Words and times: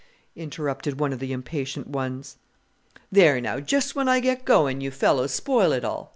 interrupted 0.35 0.99
one 0.99 1.13
of 1.13 1.19
the 1.19 1.31
impatient 1.31 1.85
ones. 1.85 2.37
"There 3.11 3.39
now, 3.39 3.59
just 3.59 3.93
when 3.95 4.09
I 4.09 4.19
get 4.19 4.45
going 4.45 4.81
you 4.81 4.89
fellows 4.89 5.31
spoil 5.31 5.71
it 5.73 5.85
all. 5.85 6.09